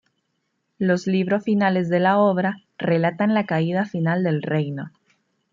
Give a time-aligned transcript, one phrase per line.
[0.79, 4.89] Los libros finales de la obra, relatan la caída final del reino.